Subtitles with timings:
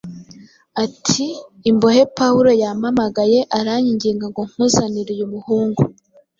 [0.83, 1.27] ati
[1.69, 5.81] “Imbohe Pawulo yampamagaye, aranyinginga ngo nkuzanire uyu muhungu